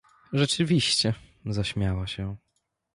[0.33, 1.13] —Rzeczywiście!—
[1.45, 2.35] zaśmiała się.